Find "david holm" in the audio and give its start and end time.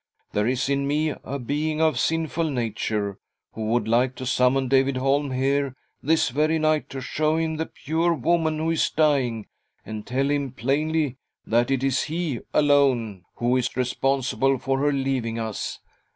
4.67-5.29